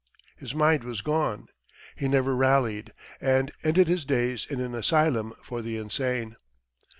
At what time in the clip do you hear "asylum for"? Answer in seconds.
4.73-5.61